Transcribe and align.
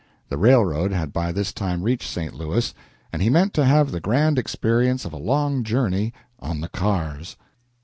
The 0.29 0.37
railroad 0.39 0.91
had 0.91 1.13
by 1.13 1.31
this 1.31 1.53
time 1.53 1.83
reached 1.83 2.09
St. 2.09 2.33
Louis, 2.33 2.73
and 3.13 3.21
he 3.21 3.29
meant 3.29 3.53
to 3.53 3.65
have 3.65 3.91
the 3.91 3.99
grand 3.99 4.39
experience 4.39 5.05
of 5.05 5.13
a 5.13 5.17
long 5.17 5.63
journey 5.63 6.11
"on 6.39 6.61
the 6.61 6.69
cars." 6.69 7.37